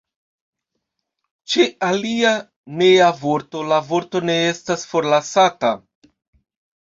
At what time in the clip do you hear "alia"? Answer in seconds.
1.89-2.31